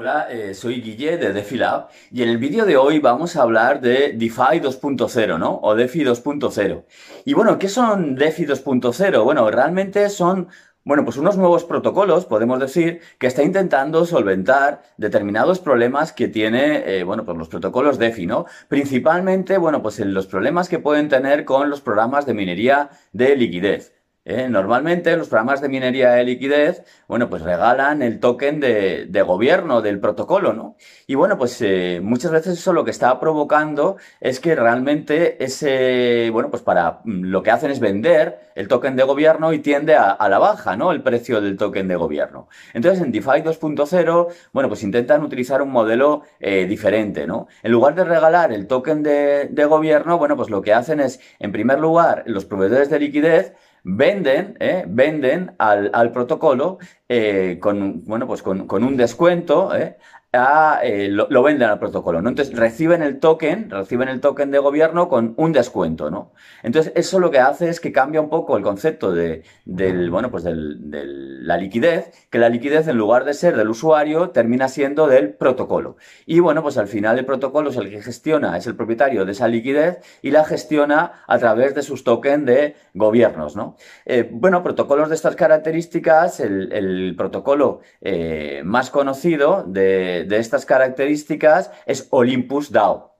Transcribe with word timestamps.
Hola, 0.00 0.28
eh, 0.30 0.54
soy 0.54 0.80
Guille 0.80 1.18
de 1.18 1.32
DefiLab 1.32 1.88
y 2.12 2.22
en 2.22 2.28
el 2.28 2.38
vídeo 2.38 2.64
de 2.64 2.76
hoy 2.76 3.00
vamos 3.00 3.34
a 3.34 3.42
hablar 3.42 3.80
de 3.80 4.12
DeFi 4.12 4.60
2.0, 4.60 5.38
¿no? 5.40 5.58
O 5.60 5.74
DeFi 5.74 6.04
2.0. 6.04 6.84
Y 7.24 7.34
bueno, 7.34 7.58
¿qué 7.58 7.68
son 7.68 8.14
DeFi 8.14 8.46
2.0? 8.46 9.24
Bueno, 9.24 9.50
realmente 9.50 10.08
son, 10.08 10.46
bueno, 10.84 11.04
pues 11.04 11.16
unos 11.16 11.36
nuevos 11.36 11.64
protocolos, 11.64 12.26
podemos 12.26 12.60
decir, 12.60 13.00
que 13.18 13.26
está 13.26 13.42
intentando 13.42 14.06
solventar 14.06 14.82
determinados 14.98 15.58
problemas 15.58 16.12
que 16.12 16.28
tiene, 16.28 16.84
eh, 16.86 17.02
bueno, 17.02 17.24
pues 17.24 17.36
los 17.36 17.48
protocolos 17.48 17.98
DeFi, 17.98 18.26
¿no? 18.26 18.46
Principalmente, 18.68 19.58
bueno, 19.58 19.82
pues 19.82 19.98
en 19.98 20.14
los 20.14 20.28
problemas 20.28 20.68
que 20.68 20.78
pueden 20.78 21.08
tener 21.08 21.44
con 21.44 21.70
los 21.70 21.80
programas 21.80 22.24
de 22.24 22.34
minería 22.34 22.90
de 23.10 23.34
liquidez. 23.34 23.97
¿Eh? 24.28 24.48
Normalmente 24.48 25.16
los 25.16 25.28
programas 25.28 25.60
de 25.60 25.68
minería 25.68 26.12
de 26.12 26.24
liquidez, 26.24 26.84
bueno, 27.08 27.28
pues 27.30 27.42
regalan 27.42 28.02
el 28.02 28.20
token 28.20 28.60
de, 28.60 29.24
gobierno 29.26 29.82
del 29.82 29.98
protocolo, 30.00 30.52
¿no? 30.52 30.76
Y 31.06 31.14
bueno, 31.14 31.36
pues 31.38 31.60
eh, 31.62 32.00
muchas 32.02 32.30
veces 32.30 32.58
eso 32.58 32.72
lo 32.72 32.84
que 32.84 32.90
está 32.90 33.18
provocando 33.18 33.96
es 34.20 34.38
que 34.38 34.54
realmente 34.54 35.42
ese, 35.42 36.30
bueno, 36.30 36.50
pues 36.50 36.62
para 36.62 37.00
mm, 37.04 37.24
lo 37.24 37.42
que 37.42 37.50
hacen 37.50 37.70
es 37.70 37.80
vender 37.80 38.48
el 38.54 38.68
token 38.68 38.96
de 38.96 39.04
gobierno 39.04 39.52
y 39.52 39.60
tiende 39.60 39.94
a, 39.94 40.28
la 40.28 40.38
baja, 40.38 40.76
¿no? 40.76 40.92
El 40.92 41.02
precio 41.02 41.40
del 41.40 41.56
token 41.56 41.88
de 41.88 41.96
gobierno. 41.96 42.48
Entonces 42.74 43.02
en 43.02 43.12
DeFi 43.12 43.42
2.0, 43.42 44.28
bueno, 44.52 44.68
pues 44.68 44.82
intentan 44.82 45.22
utilizar 45.22 45.62
un 45.62 45.70
modelo 45.70 46.22
eh, 46.40 46.66
diferente, 46.66 47.26
¿no? 47.26 47.46
En 47.62 47.72
lugar 47.72 47.94
de 47.94 48.04
regalar 48.04 48.52
el 48.52 48.66
token 48.66 49.02
de, 49.02 49.48
de 49.50 49.64
gobierno, 49.64 50.18
bueno, 50.18 50.36
pues 50.36 50.50
lo 50.50 50.60
que 50.60 50.74
hacen 50.74 51.00
es, 51.00 51.20
en 51.38 51.52
primer 51.52 51.78
lugar, 51.78 52.24
los 52.26 52.44
proveedores 52.44 52.90
de 52.90 52.98
liquidez, 52.98 53.54
venden, 53.84 54.56
¿eh? 54.60 54.84
venden 54.88 55.54
al, 55.58 55.90
al 55.92 56.12
protocolo 56.12 56.78
eh, 57.08 57.58
con, 57.60 58.04
bueno, 58.04 58.26
pues 58.26 58.42
con, 58.42 58.66
con 58.66 58.84
un 58.84 58.96
descuento 58.96 59.74
¿eh? 59.76 59.96
Eh, 60.30 61.08
lo, 61.10 61.42
venden 61.42 61.70
al 61.70 61.78
protocolo. 61.78 62.18
Entonces 62.18 62.54
reciben 62.54 63.02
el 63.02 63.18
token, 63.18 63.70
reciben 63.70 64.08
el 64.08 64.20
token 64.20 64.50
de 64.50 64.58
gobierno 64.58 65.08
con 65.08 65.32
un 65.38 65.52
descuento, 65.52 66.10
¿no? 66.10 66.32
Entonces 66.62 66.92
eso 66.96 67.18
lo 67.18 67.30
que 67.30 67.38
hace 67.38 67.70
es 67.70 67.80
que 67.80 67.92
cambia 67.92 68.20
un 68.20 68.28
poco 68.28 68.58
el 68.58 68.62
concepto 68.62 69.12
de, 69.12 69.42
del, 69.64 70.10
bueno, 70.10 70.30
pues 70.30 70.44
de 70.44 70.52
la 70.54 71.56
liquidez, 71.56 72.28
que 72.28 72.38
la 72.38 72.50
liquidez 72.50 72.88
en 72.88 72.98
lugar 72.98 73.24
de 73.24 73.32
ser 73.32 73.56
del 73.56 73.70
usuario 73.70 74.28
termina 74.30 74.68
siendo 74.68 75.06
del 75.06 75.32
protocolo. 75.32 75.96
Y 76.26 76.40
bueno, 76.40 76.62
pues 76.62 76.76
al 76.76 76.88
final 76.88 77.18
el 77.18 77.24
protocolo 77.24 77.70
es 77.70 77.76
el 77.76 77.88
que 77.88 78.02
gestiona, 78.02 78.56
es 78.58 78.66
el 78.66 78.76
propietario 78.76 79.24
de 79.24 79.32
esa 79.32 79.48
liquidez 79.48 79.98
y 80.20 80.30
la 80.30 80.44
gestiona 80.44 81.24
a 81.26 81.38
través 81.38 81.74
de 81.74 81.82
sus 81.82 82.04
tokens 82.04 82.44
de 82.44 82.76
gobiernos, 82.92 83.56
¿no? 83.56 83.76
Eh, 84.04 84.28
bueno, 84.30 84.62
protocolos 84.62 85.08
de 85.08 85.14
estas 85.14 85.36
características, 85.36 86.40
el, 86.40 87.14
protocolo 87.16 87.80
eh, 88.00 88.62
más 88.64 88.90
conocido 88.90 89.64
de 89.66 90.17
de, 90.24 90.38
estas 90.38 90.64
características 90.64 91.70
es 91.86 92.08
Olympus 92.10 92.70
DAO. 92.70 93.14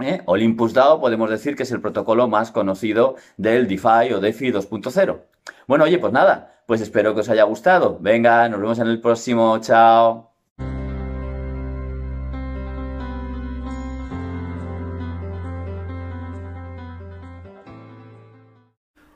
¿eh? 0.00 0.22
Olympus 0.26 0.72
DAO 0.72 1.00
podemos 1.00 1.30
decir 1.30 1.56
que 1.56 1.64
es 1.64 1.72
el 1.72 1.80
protocolo 1.80 2.28
más 2.28 2.50
conocido 2.50 3.16
del 3.36 3.68
DeFi 3.68 4.12
o 4.14 4.20
DeFi 4.20 4.52
2.0. 4.52 5.20
Bueno, 5.66 5.84
oye, 5.84 5.98
pues 5.98 6.12
nada, 6.12 6.62
pues 6.66 6.80
espero 6.80 7.14
que 7.14 7.20
os 7.20 7.28
haya 7.28 7.44
gustado. 7.44 7.98
Venga, 8.00 8.48
nos 8.48 8.60
vemos 8.60 8.78
en 8.78 8.88
el 8.88 9.00
próximo. 9.00 9.58
Chao. 9.60 10.30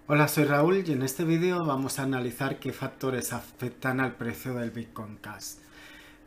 Hola, 0.07 0.29
soy 0.29 0.45
Raúl 0.45 0.85
y 0.87 0.93
en 0.93 1.03
este 1.03 1.25
vídeo 1.25 1.65
vamos 1.65 1.99
a 1.99 2.03
analizar 2.03 2.59
qué 2.59 2.75
factores 2.75 3.33
afectan 3.33 4.01
al 4.01 4.17
precio 4.17 4.53
del 4.53 4.71
Bitcoin 4.71 5.17
Cash. 5.17 5.55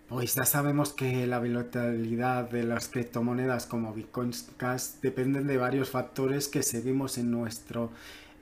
Pues 0.10 0.36
ya 0.36 0.46
sabemos 0.46 0.94
que 0.94 1.28
la 1.28 1.40
volatilidad 1.40 2.50
de 2.50 2.64
las 2.64 2.88
criptomonedas 2.88 3.66
como 3.66 3.94
Bitcoin 3.94 4.32
Cash 4.56 5.02
dependen 5.02 5.48
de 5.48 5.58
varios 5.58 5.90
factores 5.90 6.48
que 6.48 6.64
seguimos 6.64 7.18
en 7.18 7.30
nuestro 7.30 7.92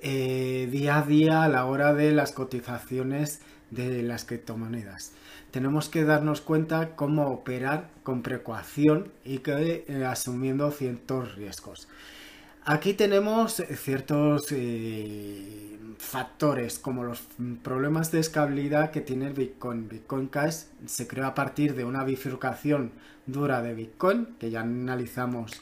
eh, 0.03 0.69
día 0.71 0.99
a 0.99 1.01
día 1.01 1.43
a 1.43 1.49
la 1.49 1.65
hora 1.65 1.95
de 1.95 2.11
las 2.11 2.33
cotizaciones 2.33 3.41
de 3.71 4.03
las 4.03 4.25
criptomonedas. 4.25 5.13
Tenemos 5.49 5.89
que 5.89 6.03
darnos 6.03 6.41
cuenta 6.41 6.95
cómo 6.95 7.29
operar 7.29 7.89
con 8.03 8.21
precaución 8.21 9.11
y 9.23 9.41
eh, 9.47 10.05
asumiendo 10.07 10.69
ciertos 10.69 11.33
riesgos. 11.33 11.87
Aquí 12.67 12.95
tenemos 12.95 13.61
ciertos 13.75 14.47
eh, 14.51 15.77
factores 15.99 16.79
como 16.79 17.03
los 17.03 17.21
problemas 17.61 18.11
de 18.11 18.19
escalabilidad 18.19 18.89
que 18.89 19.01
tiene 19.01 19.27
el 19.27 19.33
Bitcoin. 19.33 19.87
Bitcoin 19.87 20.27
Cash 20.29 20.63
se 20.87 21.05
creó 21.05 21.27
a 21.27 21.35
partir 21.35 21.75
de 21.75 21.85
una 21.85 22.03
bifurcación 22.03 22.91
dura 23.27 23.61
de 23.61 23.75
Bitcoin, 23.75 24.35
que 24.39 24.49
ya 24.49 24.61
analizamos 24.61 25.51
eh, 25.51 25.57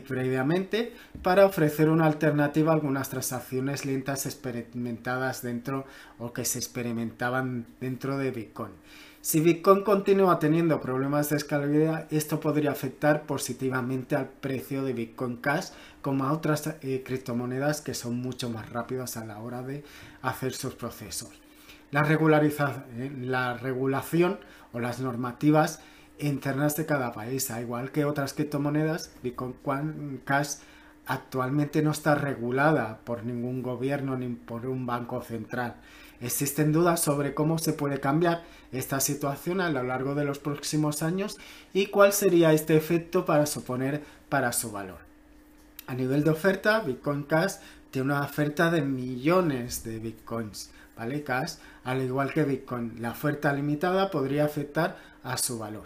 previamente, 0.00 0.92
para 1.22 1.46
ofrecer 1.46 1.88
una 1.88 2.06
alternativa 2.06 2.72
a 2.72 2.74
algunas 2.74 3.08
transacciones 3.08 3.84
lentas 3.84 4.26
experimentadas 4.26 5.42
dentro 5.42 5.84
o 6.18 6.32
que 6.32 6.44
se 6.44 6.58
experimentaban 6.58 7.66
dentro 7.80 8.18
de 8.18 8.30
Bitcoin. 8.30 8.72
Si 9.22 9.38
Bitcoin 9.38 9.84
continúa 9.84 10.40
teniendo 10.40 10.80
problemas 10.80 11.30
de 11.30 11.36
escalabilidad, 11.36 12.12
esto 12.12 12.40
podría 12.40 12.72
afectar 12.72 13.22
positivamente 13.22 14.16
al 14.16 14.28
precio 14.28 14.82
de 14.82 14.94
Bitcoin 14.94 15.36
Cash 15.36 15.68
como 16.00 16.24
a 16.24 16.32
otras 16.32 16.74
eh, 16.82 17.04
criptomonedas 17.06 17.80
que 17.80 17.94
son 17.94 18.16
mucho 18.16 18.50
más 18.50 18.70
rápidas 18.70 19.16
a 19.16 19.24
la 19.24 19.38
hora 19.38 19.62
de 19.62 19.84
hacer 20.22 20.54
sus 20.54 20.74
procesos. 20.74 21.30
La, 21.92 22.02
eh, 22.02 23.12
la 23.20 23.54
regulación 23.54 24.40
o 24.72 24.80
las 24.80 24.98
normativas 24.98 25.78
internas 26.18 26.76
de 26.76 26.86
cada 26.86 27.12
país, 27.12 27.50
al 27.50 27.62
igual 27.62 27.90
que 27.90 28.04
otras 28.04 28.34
criptomonedas, 28.34 29.10
Bitcoin 29.22 30.20
Cash 30.24 30.56
actualmente 31.06 31.82
no 31.82 31.90
está 31.90 32.14
regulada 32.14 32.98
por 33.04 33.24
ningún 33.24 33.62
gobierno 33.62 34.16
ni 34.16 34.28
por 34.28 34.66
un 34.66 34.86
banco 34.86 35.20
central. 35.22 35.76
Existen 36.20 36.72
dudas 36.72 37.00
sobre 37.00 37.34
cómo 37.34 37.58
se 37.58 37.72
puede 37.72 37.98
cambiar 37.98 38.44
esta 38.70 39.00
situación 39.00 39.60
a 39.60 39.70
lo 39.70 39.82
largo 39.82 40.14
de 40.14 40.24
los 40.24 40.38
próximos 40.38 41.02
años 41.02 41.36
y 41.72 41.86
cuál 41.86 42.12
sería 42.12 42.52
este 42.52 42.76
efecto 42.76 43.24
para 43.24 43.46
suponer 43.46 44.02
para 44.28 44.52
su 44.52 44.70
valor. 44.70 44.98
A 45.88 45.94
nivel 45.94 46.22
de 46.22 46.30
oferta, 46.30 46.80
Bitcoin 46.80 47.24
Cash 47.24 47.54
tiene 47.90 48.12
una 48.12 48.22
oferta 48.22 48.70
de 48.70 48.82
millones 48.82 49.84
de 49.84 49.98
bitcoins, 49.98 50.70
¿vale? 50.96 51.22
Cash, 51.22 51.54
al 51.84 52.00
igual 52.00 52.32
que 52.32 52.44
Bitcoin. 52.44 53.02
La 53.02 53.10
oferta 53.10 53.52
limitada 53.52 54.10
podría 54.10 54.44
afectar 54.44 54.96
a 55.22 55.36
su 55.36 55.58
valor. 55.58 55.84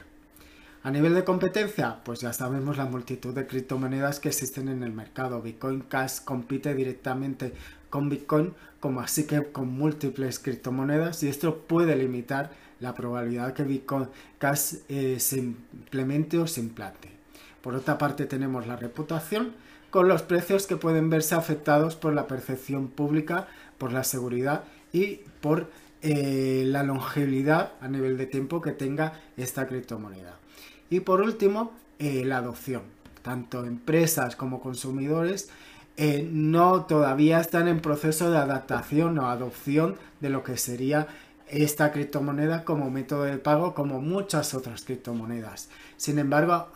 A 0.87 0.93
nivel 0.93 1.17
de 1.17 1.25
competencia, 1.25 1.97
pues 2.05 2.21
ya 2.21 2.33
sabemos 2.33 2.77
la 2.77 2.85
multitud 2.85 3.35
de 3.35 3.49
criptomonedas 3.49 4.21
que 4.21 4.29
existen 4.29 4.69
en 4.69 4.85
el 4.85 4.93
mercado. 4.93 5.43
Bitcoin 5.43 5.81
Cash 5.81 6.21
compite 6.25 6.77
directamente 6.77 7.53
con 7.91 8.09
Bitcoin, 8.09 8.55
como 8.79 9.01
así 9.01 9.25
que 9.25 9.51
con 9.51 9.67
múltiples 9.67 10.39
criptomonedas, 10.39 11.25
y 11.25 11.29
esto 11.29 11.59
puede 11.59 11.97
limitar 11.97 12.53
la 12.79 12.95
probabilidad 12.95 13.53
que 13.53 13.65
Bitcoin 13.65 14.07
Cash 14.39 14.75
eh, 14.89 15.17
se 15.19 15.39
implemente 15.39 16.39
o 16.39 16.47
se 16.47 16.61
implante. 16.61 17.11
Por 17.63 17.75
otra 17.75 17.99
parte 17.99 18.25
tenemos 18.27 18.69
la 18.69 18.77
reputación 18.77 19.55
con 19.91 20.07
los 20.07 20.23
precios 20.23 20.69
que 20.69 20.77
pueden 20.77 21.11
verse 21.11 21.35
afectados 21.35 21.97
por 21.97 22.15
la 22.15 22.29
percepción 22.29 22.87
pública, 22.87 23.49
por 23.77 23.93
la 23.93 24.05
seguridad 24.05 24.63
y 24.93 25.23
por 25.41 25.69
eh, 26.03 26.63
la 26.65 26.85
longevidad 26.85 27.73
a 27.81 27.89
nivel 27.89 28.17
de 28.17 28.27
tiempo 28.27 28.63
que 28.63 28.71
tenga 28.71 29.15
esta 29.37 29.67
criptomoneda. 29.67 30.39
Y 30.91 31.01
por 31.01 31.21
último, 31.21 31.73
eh, 31.99 32.25
la 32.25 32.39
adopción. 32.39 32.83
Tanto 33.23 33.65
empresas 33.65 34.37
como 34.37 34.61
consumidores 34.61 35.51
no 36.31 36.85
todavía 36.85 37.41
están 37.41 37.69
en 37.69 37.81
proceso 37.81 38.31
de 38.31 38.37
adaptación 38.37 39.19
o 39.19 39.29
adopción 39.29 39.97
de 40.21 40.29
lo 40.29 40.45
que 40.45 40.59
sería 40.59 41.09
esta 41.49 41.93
criptomoneda 41.93 42.65
como 42.65 42.91
método 42.91 43.25
de 43.25 43.39
pago 43.39 43.75
como 43.75 44.01
muchas 44.01 44.55
otras 44.55 44.83
criptomonedas. 44.83 45.69
Sin 45.97 46.19
embargo, 46.19 46.69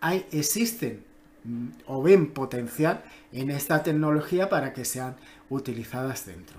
hay, 0.00 0.26
existen 0.32 1.04
mm, 1.44 1.68
o 1.86 2.02
ven 2.02 2.32
potencial 2.32 3.02
en 3.32 3.50
esta 3.50 3.82
tecnología 3.82 4.48
para 4.48 4.72
que 4.72 4.84
sean 4.84 5.16
utilizadas 5.48 6.26
dentro. 6.26 6.58